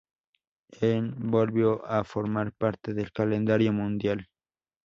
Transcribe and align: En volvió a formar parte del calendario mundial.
En 0.81 1.13
volvió 1.29 1.85
a 1.85 2.03
formar 2.03 2.53
parte 2.53 2.95
del 2.95 3.11
calendario 3.11 3.71
mundial. 3.71 4.27